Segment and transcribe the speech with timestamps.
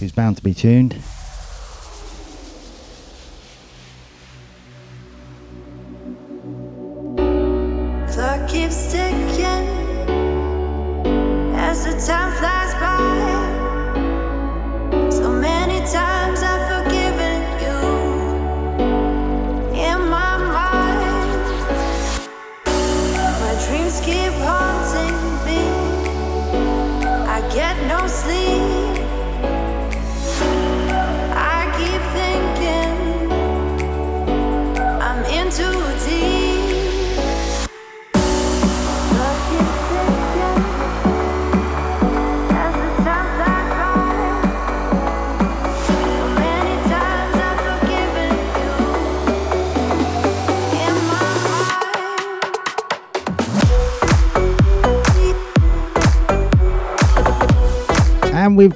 [0.05, 1.14] who's bound to be tuned.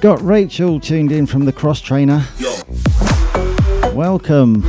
[0.00, 2.26] We've got Rachel tuned in from the cross trainer.
[2.38, 2.50] Yo.
[3.92, 4.62] Welcome.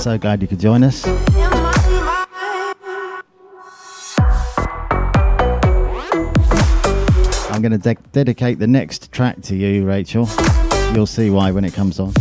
[0.00, 1.04] So glad you could join us.
[7.50, 10.28] I'm going to de- dedicate the next track to you, Rachel.
[10.94, 12.12] You'll see why when it comes on.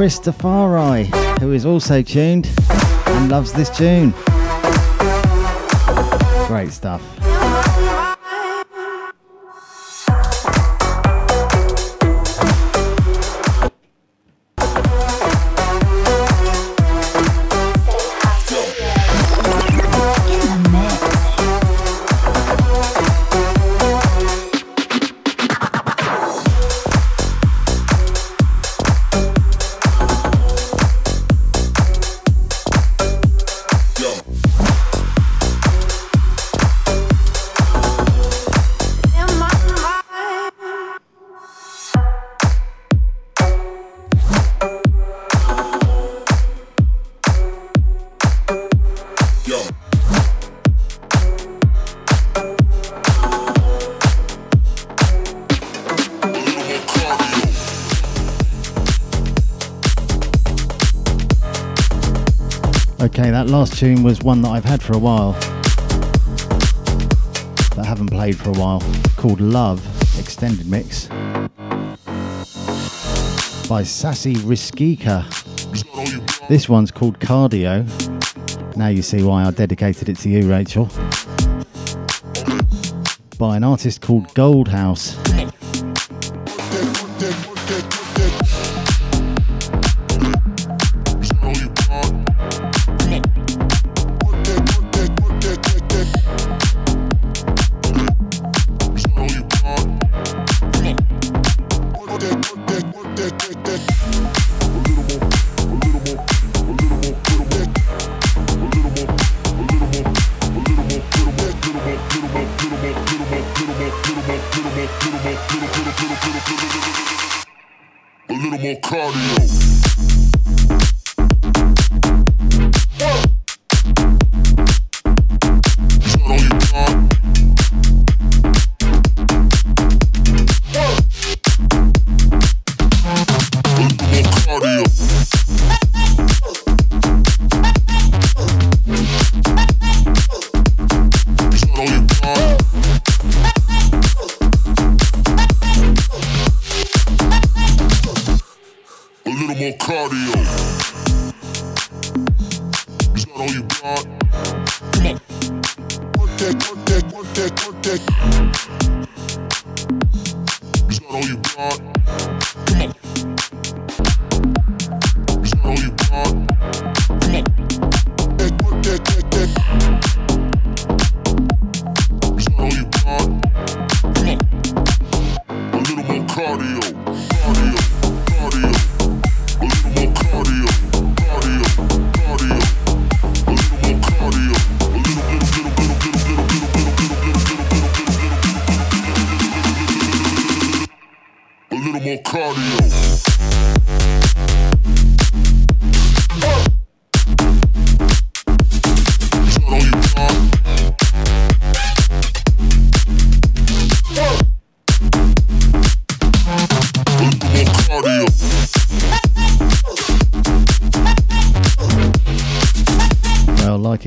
[0.00, 1.04] To Christopher
[1.40, 4.14] who is also tuned and loves this tune.
[6.46, 7.19] Great stuff.
[63.00, 65.32] Last tune was one that I've had for a while,
[67.72, 68.82] that I haven't played for a while,
[69.16, 69.80] called Luv
[70.18, 71.08] Extended Mix
[73.68, 75.26] by Sasi Riscica.
[76.48, 77.86] This one's called Cardio.
[78.76, 80.90] Now you see why I dedicated it to you, Rachel.
[83.38, 84.68] By an artist called Gold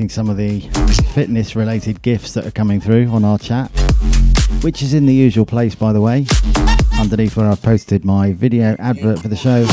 [0.08, 0.60] Some of the
[1.14, 3.68] fitness related gifts that are coming through on our chat,
[4.62, 6.26] which is in the usual place, by the way,
[6.98, 9.66] underneath where I've posted my video advert for the show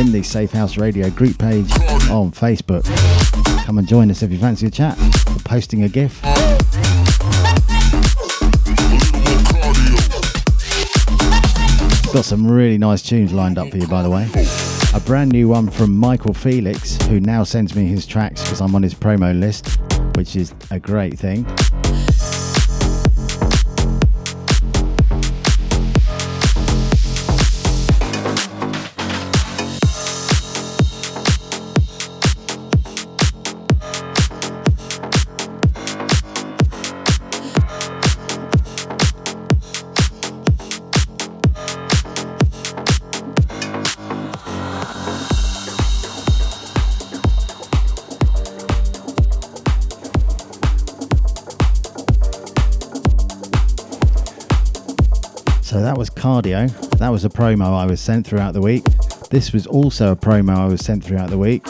[0.00, 1.70] in the Safe House Radio group page
[2.10, 2.84] on Facebook.
[3.64, 6.20] Come and join us if you fancy a chat or posting a GIF.
[12.12, 14.28] Got some really nice tunes lined up for you, by the way.
[14.92, 18.74] A brand new one from Michael Felix, who now sends me his tracks because I'm
[18.74, 19.78] on his promo list,
[20.16, 21.46] which is a great thing.
[55.70, 56.68] Cardio.
[56.98, 58.84] That was a promo I was sent throughout the week.
[59.30, 61.64] This was also a promo I was sent throughout the week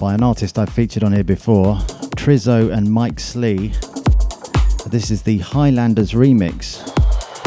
[0.00, 1.76] by an artist I've featured on here before,
[2.16, 3.68] Trizzoh and Mike Slee.
[4.88, 6.82] This is the Highlanderz remix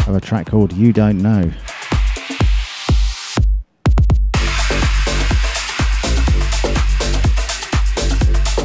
[0.07, 1.51] of a track called You Don't Know.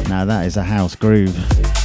[0.07, 1.80] Now that is a house groove.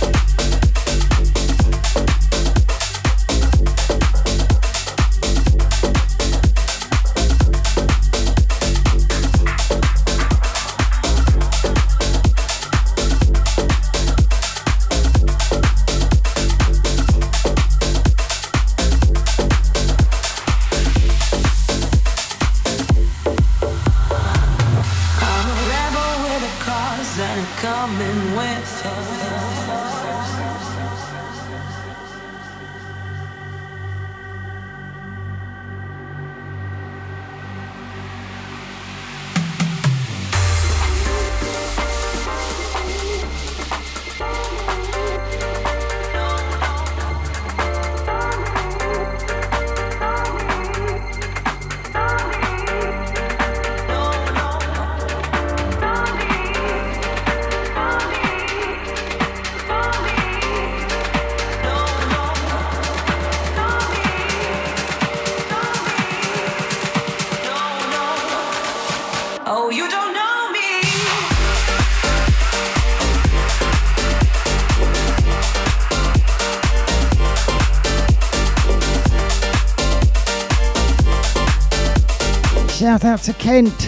[82.76, 83.84] Shout out to Kent,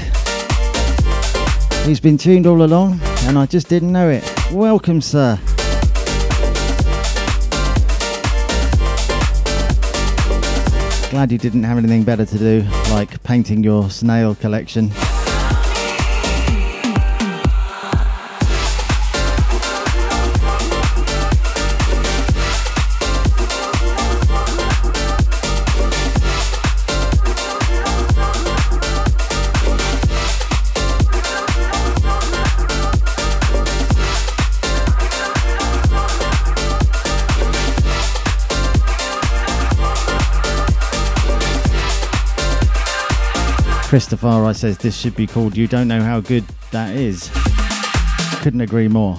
[1.84, 4.24] who's been tuned all along, and I just didn't know it.
[4.50, 5.38] Welcome, sir.
[11.10, 14.90] Glad you didn't have anything better to do, like painting your snail collection.
[43.88, 47.30] Christopher I says this should be called You Don't Know How Good That Is.
[48.42, 49.18] Couldn't agree more.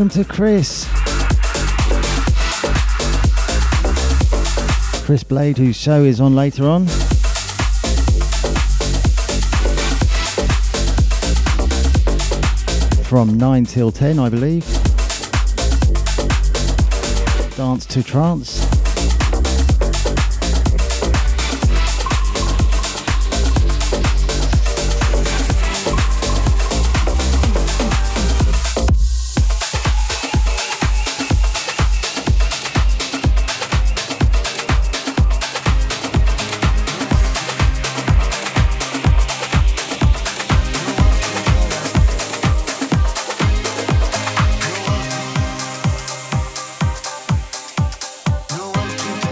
[0.00, 0.88] Welcome to Chris.
[5.04, 6.86] Chris Blade, whose show is on later on.
[13.04, 14.64] From 9 till 10, I believe.
[17.58, 18.69] Dance to Trance.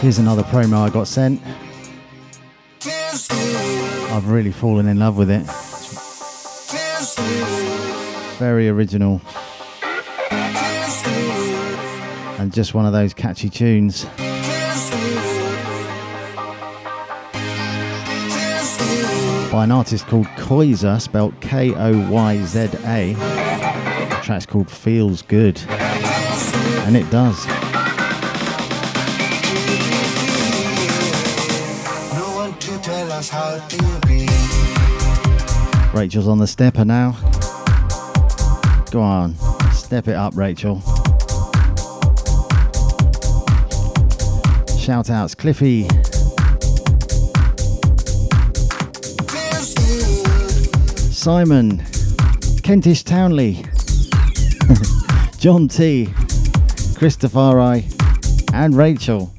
[0.08, 1.38] Here's another promo I got sent.
[4.10, 5.42] I've really fallen in love with it.
[8.38, 9.20] Very original.
[12.40, 14.06] And just one of those catchy tunes.
[19.52, 23.12] By an artist called Koyza, spelled K O Y Z A.
[23.12, 25.60] The track's called Feels Good.
[25.68, 27.57] And it does.
[35.98, 37.10] Rachel's on the stepper now.
[38.92, 39.34] Go on,
[39.72, 40.80] step it up, Rachel.
[44.78, 45.88] Shout outs, Cliffy.
[51.10, 51.78] Simon,
[52.62, 53.64] Kentish Townley,
[55.38, 56.10] John T,
[56.96, 57.88] Christopher I,
[58.54, 59.34] and Rachel.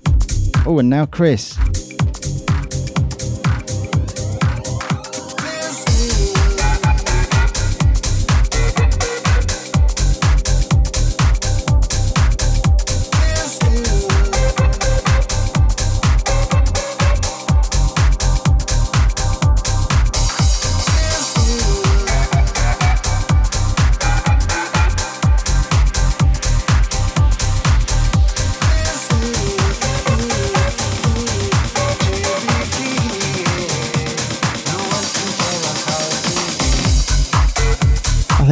[0.65, 1.57] Oh, and now Chris.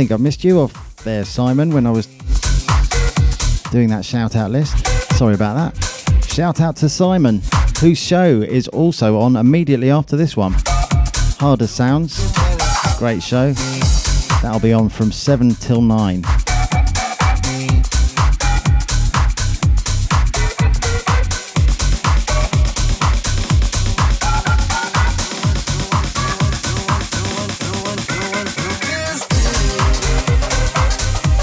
[0.08, 2.06] Think I missed you off there, Simon, when I was
[3.72, 4.88] doing that shout out list.
[5.18, 6.24] Sorry about that.
[6.24, 7.42] Shout out to Simon,
[7.82, 10.56] whose show is also on immediately after this one.
[11.40, 12.32] Harder Sounds,
[12.98, 13.52] great show.
[14.42, 16.24] That'll be on from 7 till 9.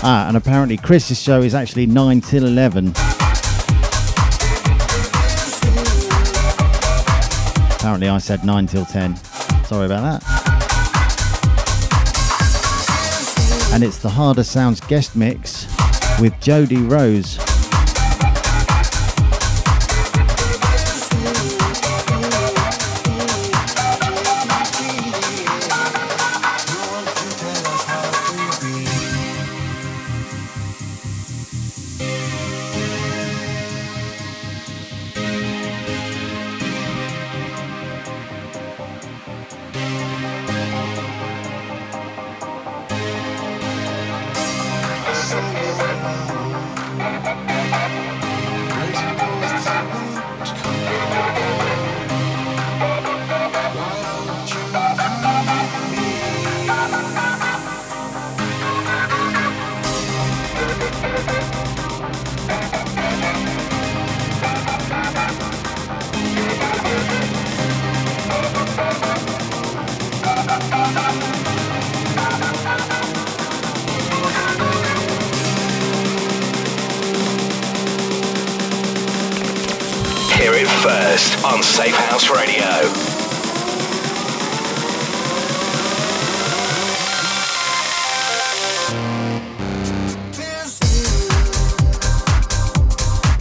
[0.07, 2.93] Ah, and apparently Chris's show is actually 9 till 11.
[7.77, 9.17] Apparently I said 9 till 10.
[9.65, 10.45] Sorry about that.
[13.75, 15.67] and it's the Harder Sounds guest mix
[16.21, 17.44] with Jody Rose.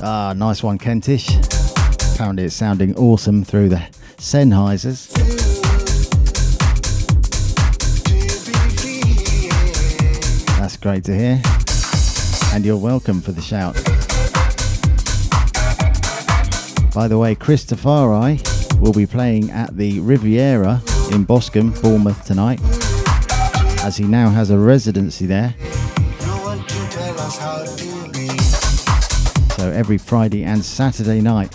[0.06, 1.30] Ah, one, Kentish.
[2.14, 3.82] Apparently, it's sounding awesome through the
[4.18, 5.10] Sennheisers.
[10.60, 11.42] That's great to hear.
[12.54, 13.93] And you're welcome for the shout.
[16.94, 18.08] By the way, Christopher
[18.80, 20.80] will be playing at the Riviera
[21.12, 22.60] in Boscombe, Bournemouth tonight,
[23.84, 25.56] as he now has a residency there.
[29.58, 31.52] So every Friday and Saturday night.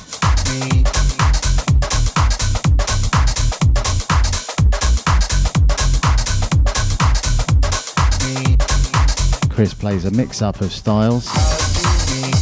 [9.50, 11.26] Chris plays a mix up of styles,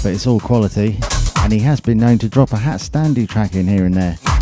[0.02, 0.98] but it's all quality,
[1.46, 4.35] and he has been known to drop a HatStandy track in here and there.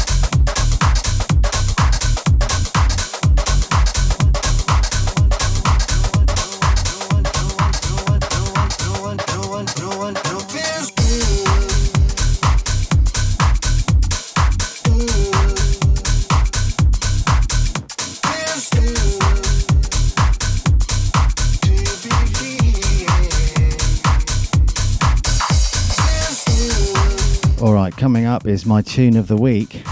[28.35, 29.85] Up is my tune of the week.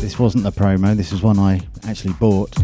[0.00, 2.54] This wasn't the promo, this is one I actually bought.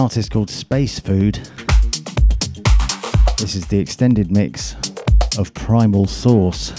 [0.00, 1.34] Artist called Space Food.
[3.36, 4.74] This is the extended mix
[5.36, 6.70] of Primal Source.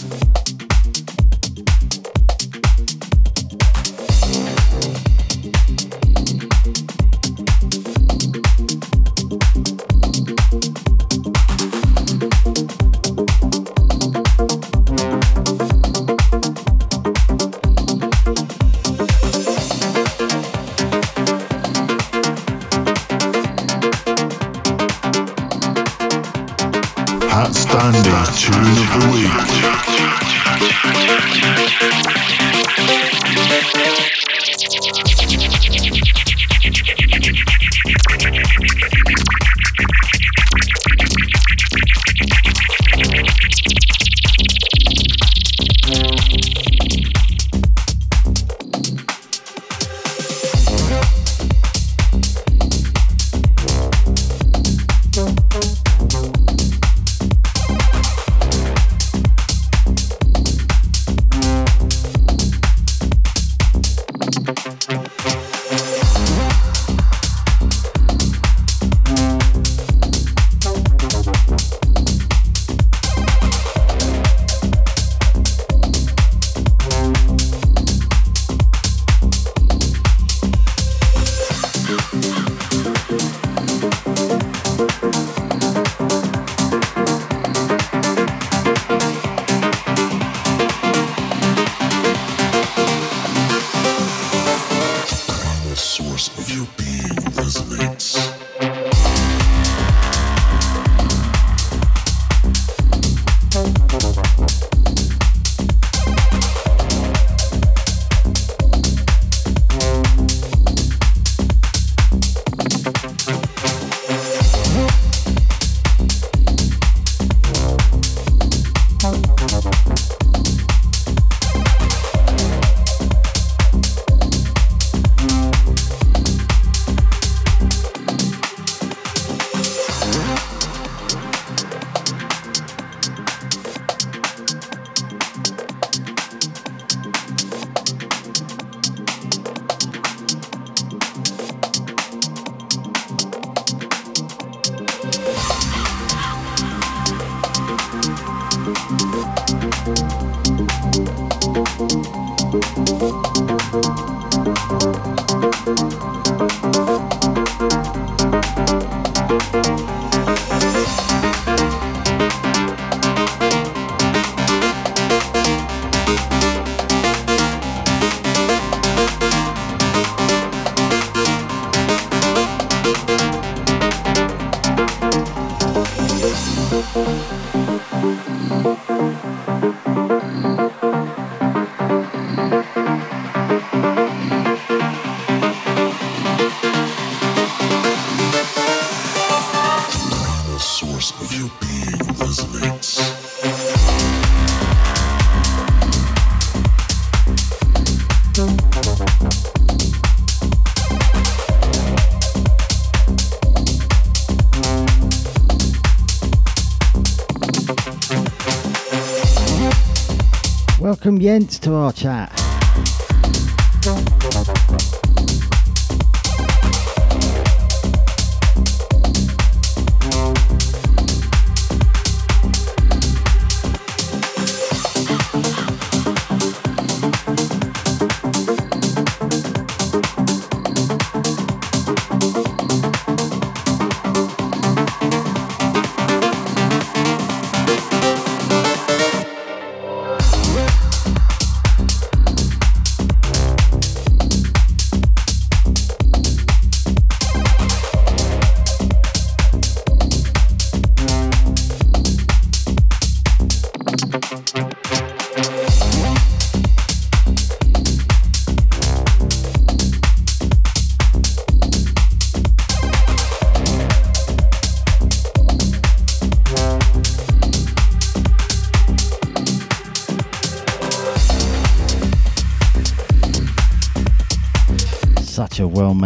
[211.19, 212.40] Jens to our chat.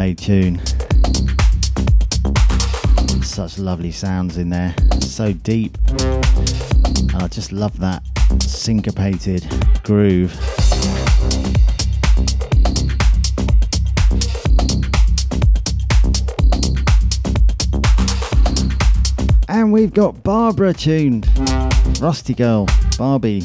[0.05, 0.61] Well-made tune.
[3.23, 5.77] Such lovely sounds in there, so deep.
[5.89, 8.03] And I just love that
[8.39, 9.45] syncopated
[9.83, 10.33] groove.
[19.47, 21.27] And we've got Barbara tuned.
[21.99, 23.41] Rusty Girl, Barbie,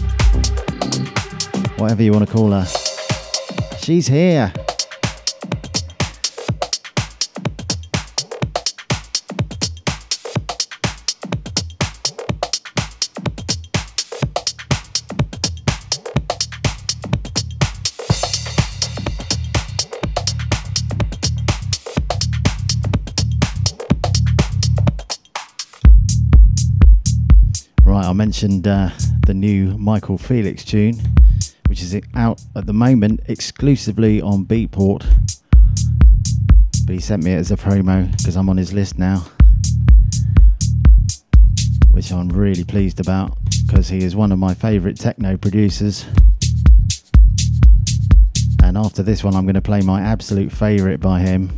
[1.77, 2.67] whatever you want to call her.
[3.79, 4.53] She's here.
[28.43, 28.89] Mentioned uh,
[29.27, 30.99] the new Michael Felix tune,
[31.67, 35.05] which is out at the moment exclusively on Beatport.
[36.87, 39.27] But he sent me it as a promo because I'm on his list now,
[41.91, 46.07] which I'm really pleased about because he is one of my favourite techno producers.
[48.63, 51.51] And after this one, I'm going to play my absolute favourite by him.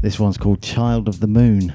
[0.00, 1.74] This one's called Child of the Moon.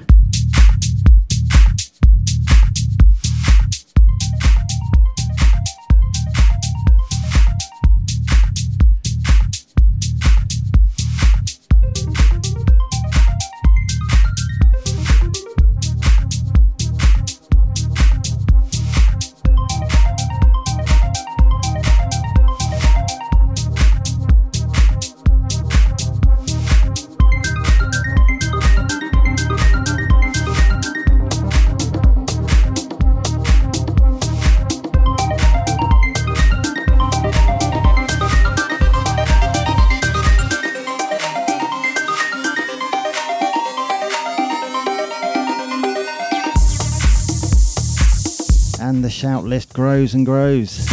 [49.18, 50.88] Shout list grows and grows.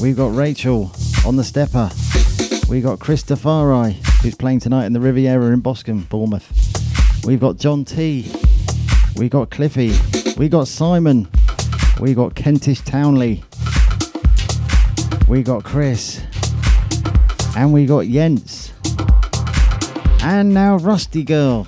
[0.00, 0.92] We've got Rachel
[1.26, 1.90] on the stepper.
[2.68, 3.90] We've got Christopher
[4.22, 6.48] who's playing tonight in the Riviera in Boscombe, Bournemouth.
[7.24, 8.30] We've got John T.
[9.16, 9.92] We've got Cliffy.
[10.36, 11.26] We got Simon.
[11.98, 13.42] We got Kentish Townley.
[15.26, 16.22] We got Chris.
[17.56, 18.72] And we got Jens.
[20.22, 21.66] And now Rusty Girl.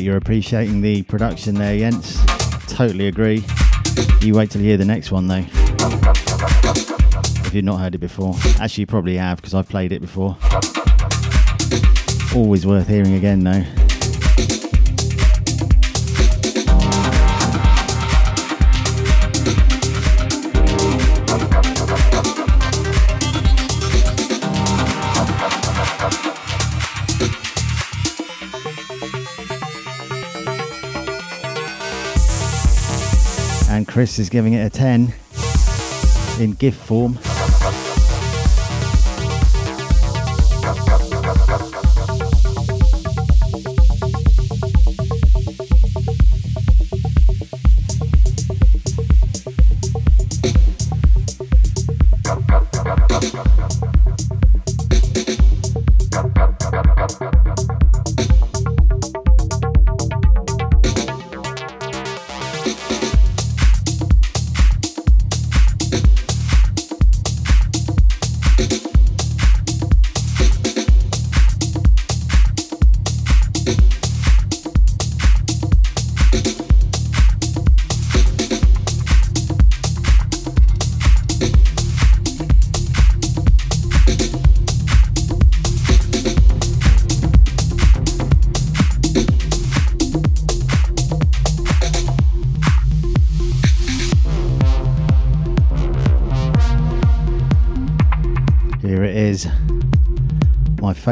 [0.00, 2.24] You're appreciating the production there, Jens.
[2.66, 3.44] Totally agree.
[4.20, 5.44] You wait till you hear the next one, though.
[7.44, 8.34] If you've not heard it before.
[8.60, 10.36] Actually, you probably have, because I've played it before.
[12.34, 13.81] Always worth hearing again, though.
[33.92, 35.12] Chris is giving it a 10
[36.40, 37.18] in gift form.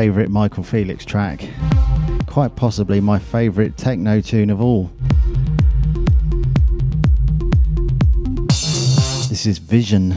[0.00, 1.46] Favourite Michael Felix track.
[2.26, 4.90] Quite possibly my favourite techno tune of all.
[9.28, 10.16] This is Vision.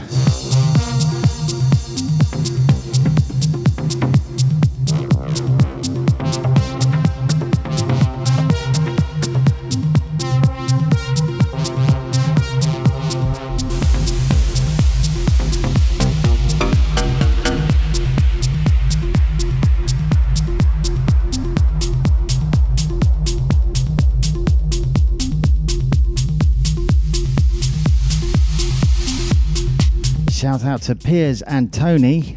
[30.84, 32.36] To Piers and Tony,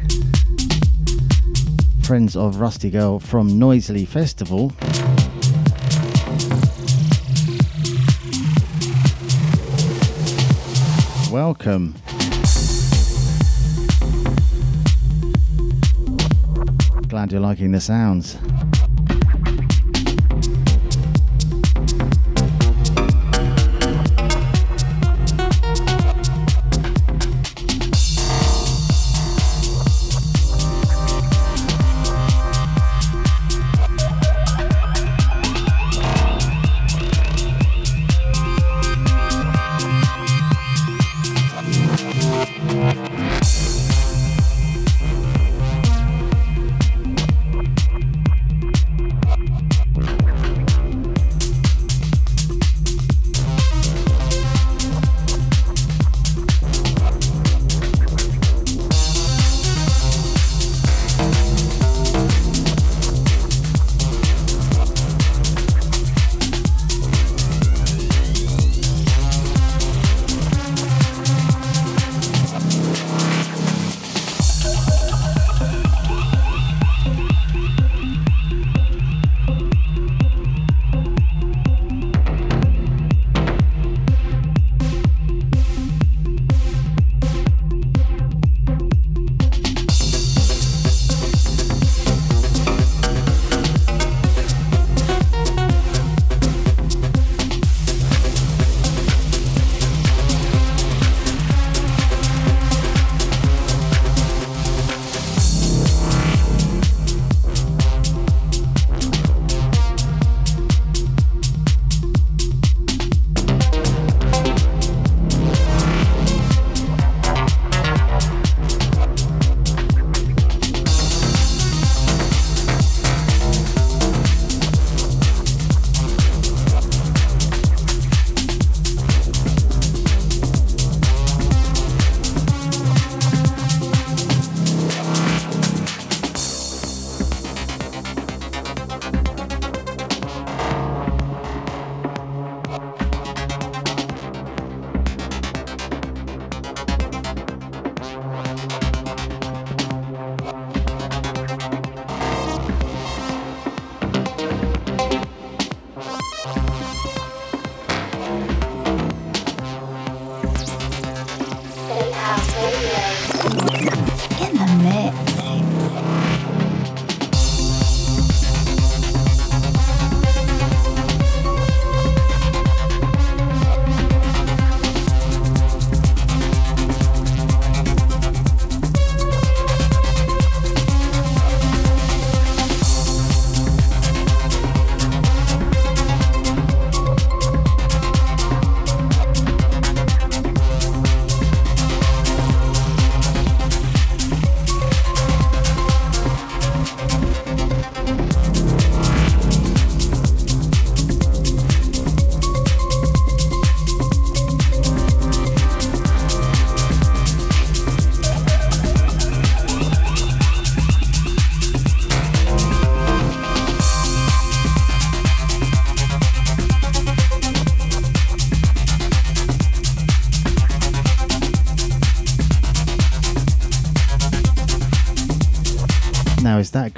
[2.02, 4.72] friends of Rusty Girl from Noisily Festival.
[11.30, 11.94] Welcome.
[17.08, 18.38] Glad you're liking the sounds.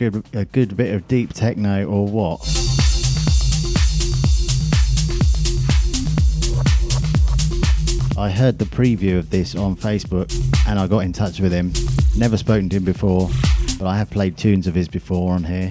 [0.01, 2.40] Good a good bit of deep techno or what?
[8.16, 10.32] I heard the preview of this on Facebook
[10.66, 11.74] and I got in touch with him.
[12.16, 13.28] Never spoken to him before,
[13.78, 15.70] but I have played tunes of his before on here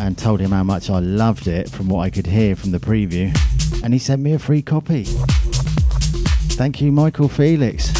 [0.00, 2.80] and told him how much I loved it from what I could hear from the
[2.80, 3.32] preview.
[3.84, 5.04] And he sent me a free copy.
[6.56, 7.92] Thank you, Michael Felix.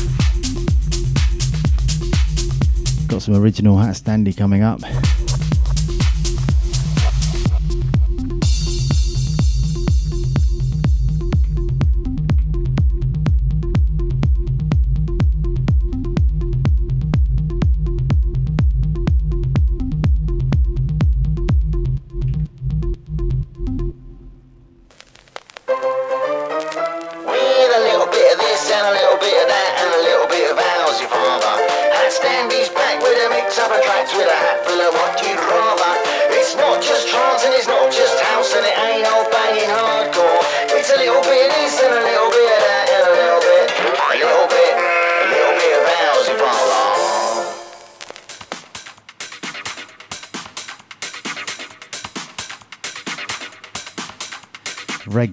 [3.15, 4.81] Got some original HatStandy coming up.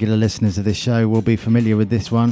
[0.02, 2.32] Regular listeners of this show will be familiar with this one.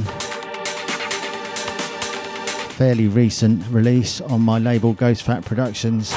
[2.72, 6.10] Fairly recent release on my label Ghost Fat Productions.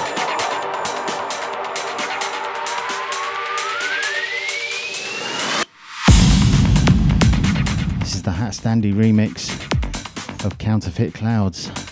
[7.99, 9.51] This is the HatStandy remix
[10.43, 11.82] of Counterfeit Clouds.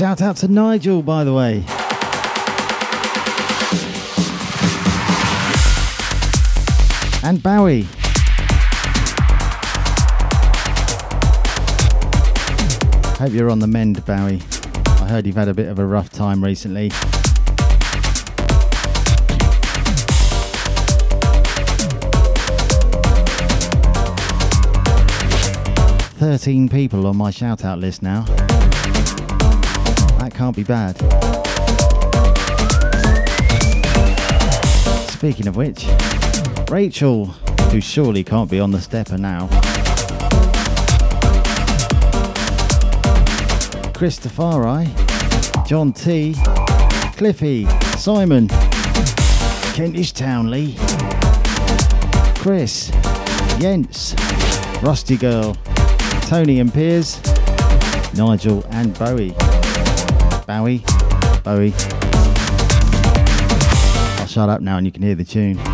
[0.00, 1.62] Shout out to Nigel, by the way.
[7.22, 7.82] And Bowie.
[13.18, 14.40] Hope you're on the mend, Bowie.
[14.86, 16.88] I heard you've had a bit of a rough time recently.
[26.18, 28.24] Thirteen people on my shout out list now.
[30.40, 30.96] Can't be bad.
[35.10, 35.86] Speaking of which,
[36.70, 37.26] Rachel,
[37.70, 39.48] who surely can't be on the stepper now.
[43.92, 44.86] Christopher,
[45.66, 46.34] John T,
[47.18, 47.66] Cliffy,
[47.98, 48.48] Simon,
[49.74, 50.74] Kentish Townley,
[52.36, 52.90] Chris,
[53.60, 54.14] Jens,
[54.80, 55.54] Rusty Girl,
[56.22, 57.20] Tony and Piers,
[58.14, 59.34] Nigel and Bowie.
[60.50, 60.82] Bowie.
[61.44, 61.72] Bowie.
[64.18, 65.69] I'll shut up now and you can hear the tune.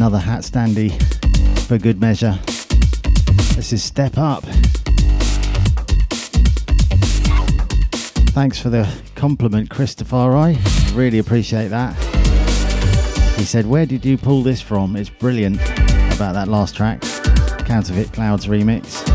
[0.00, 0.90] Another HatStandy
[1.66, 2.38] for good measure.
[3.54, 4.42] This is Step Up.
[8.32, 10.16] Thanks for the compliment, Christopher.
[10.16, 10.56] I
[10.94, 11.94] really appreciate that.
[13.36, 14.96] He said, Where did you pull this from?
[14.96, 15.60] It's brilliant
[16.14, 17.02] about that last track,
[17.66, 19.06] Counterfeit Clouds remix.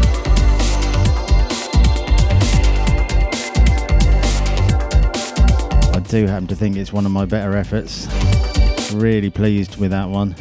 [5.95, 8.07] I do happen to think it's one of my better efforts.
[8.93, 10.35] Really pleased with that one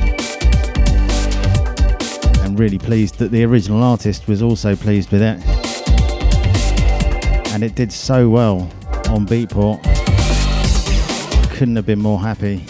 [2.57, 5.41] really pleased that the original artist was also pleased with it.
[7.53, 8.71] And it did so well
[9.09, 9.83] on Beatport.
[11.53, 12.65] Couldn't have been more happy.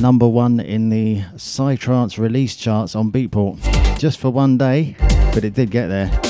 [0.00, 3.58] Number one in the Psytrance release charts on Beatport.
[3.98, 4.96] Just for one day,
[5.32, 6.25] but it did get there.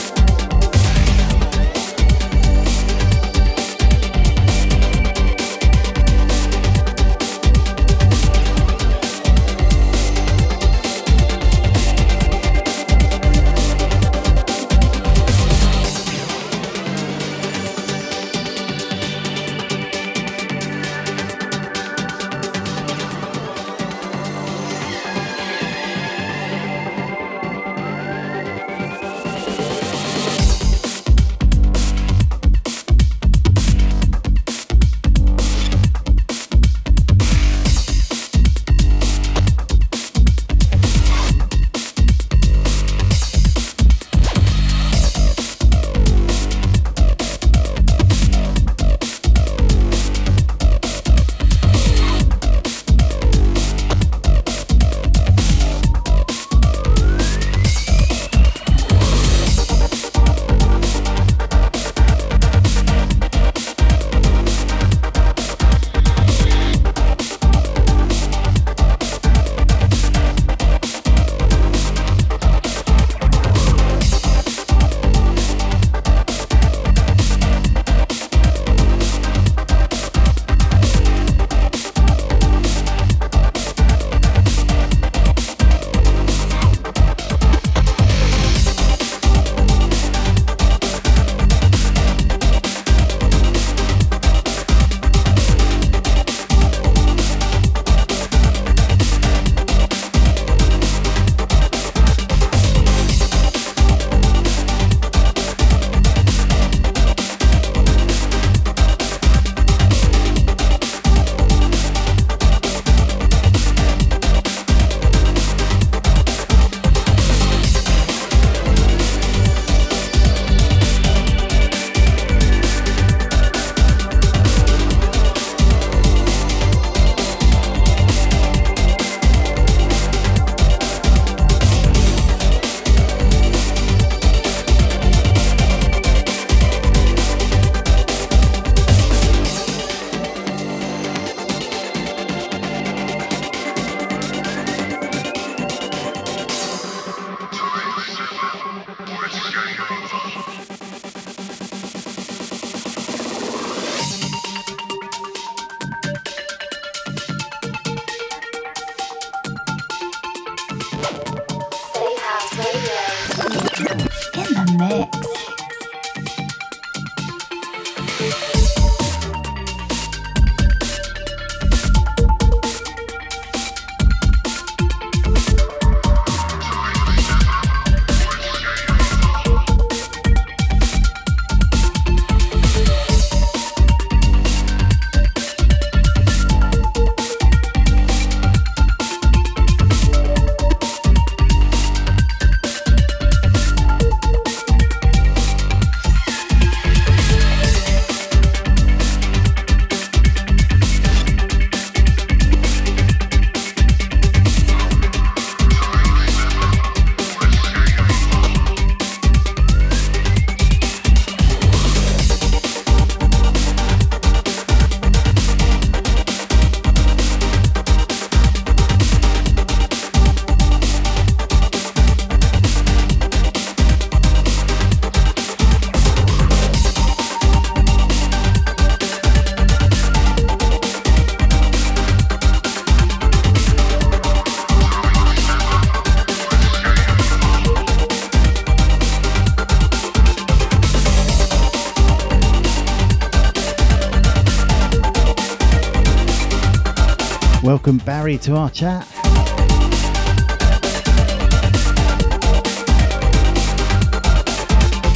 [247.77, 249.07] Welcome, Barry, to our chat.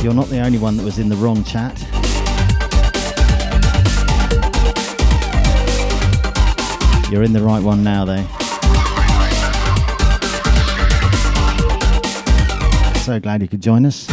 [0.03, 1.81] You're not the only one that was in the wrong chat.
[7.11, 8.27] You're in the right one now, though.
[13.01, 14.07] So glad you could join us.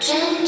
[0.00, 0.47] Shout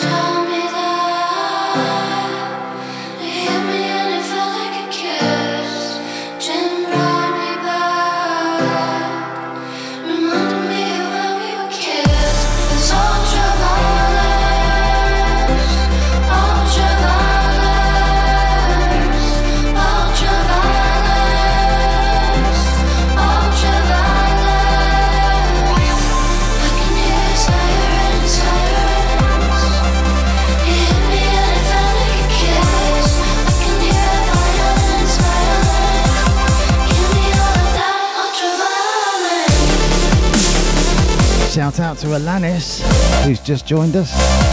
[41.81, 42.81] out to Alanis,
[43.25, 44.50] who's just joined us.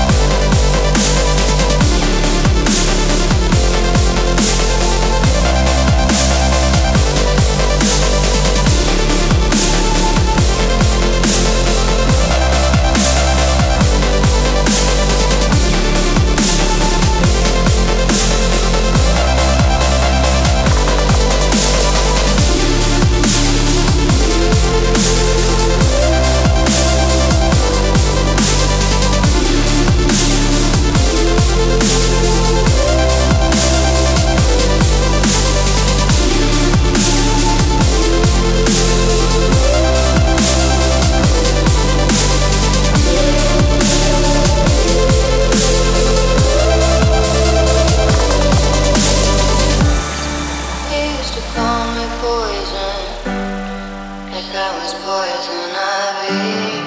[55.17, 56.77] poison ivy.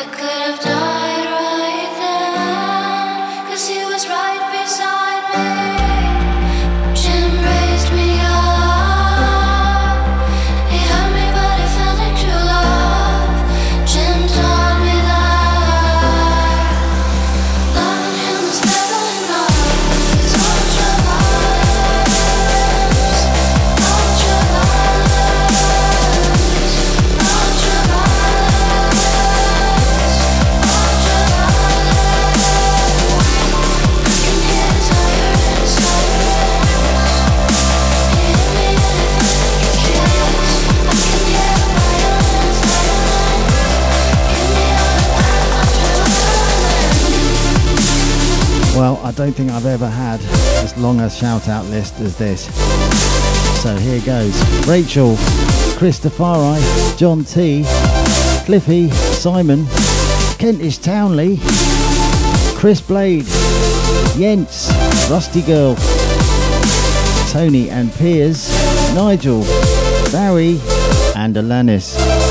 [0.00, 1.51] I could have died right
[49.10, 50.20] don't think I've ever had
[50.62, 52.44] as long a shout out list as this.
[53.60, 54.32] So here goes
[54.68, 55.16] Rachel,
[55.76, 56.56] Christopher,
[56.96, 57.64] John T,
[58.44, 59.66] Cliffy, Simon,
[60.38, 61.38] Kentish Townley,
[62.54, 63.24] Chris Blade,
[64.14, 64.70] Yentz,
[65.10, 65.74] Rusty Girl,
[67.32, 68.48] Tony and Piers,
[68.94, 69.42] Nigel,
[70.12, 70.60] Barry,
[71.16, 72.21] and Alanis.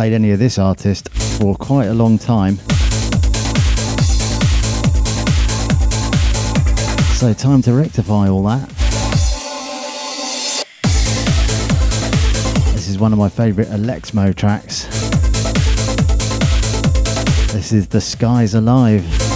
[0.00, 2.56] Played any of this artist for quite a long time.
[7.16, 8.66] So, time to rectify all that.
[12.72, 14.84] This is one of my favourite AlexMo tracks.
[17.52, 19.29] This is The Sky's Alive.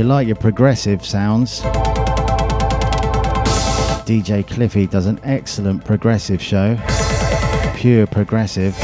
[0.00, 1.60] You like your progressive sounds,
[4.08, 6.78] DJ Cliffy does an excellent progressive show,
[7.76, 8.74] pure progressive.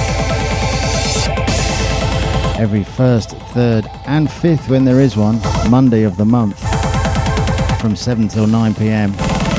[2.58, 5.40] every first, third, and fifth when there is one,
[5.70, 6.58] Monday of the month
[7.80, 9.14] from 7 till 9 pm.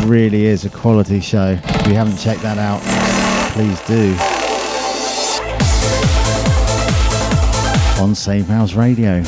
[0.08, 1.58] Really is a quality show.
[1.64, 2.82] If you haven't checked that out,
[3.54, 4.12] please do.
[8.00, 9.24] On Safehouse Radio.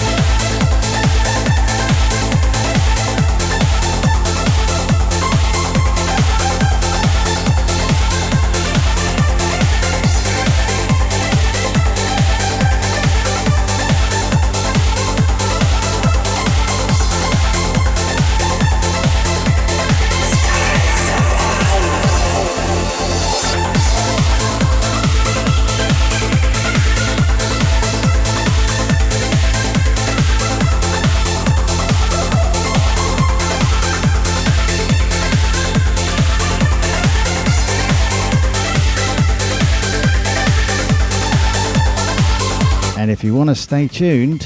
[43.39, 44.45] Want to stay tuned,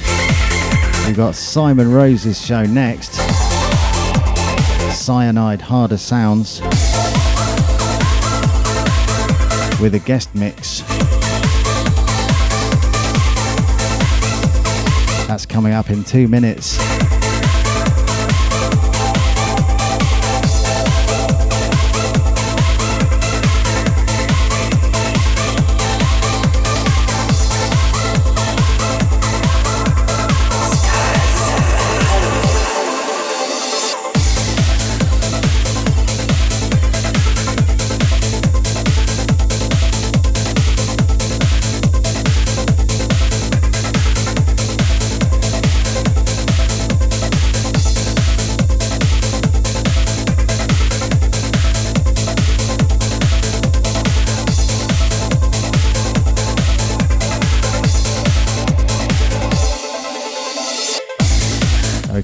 [1.08, 3.14] we've got Simon Rose's show next.
[4.94, 6.62] Cyanide Harder Sounds
[9.82, 10.82] with a guest mix.
[15.28, 16.93] That's coming up in two minutes.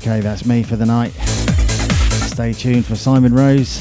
[0.09, 1.11] Okay, that's me for the night.
[2.31, 3.77] Stay tuned for Simon Rose.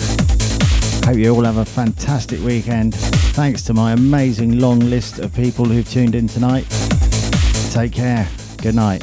[1.07, 2.95] Hope you all have a fantastic weekend.
[3.33, 6.66] Thanks to my amazing long list of people who've tuned in tonight.
[7.72, 8.29] Take care.
[8.59, 9.03] Good night.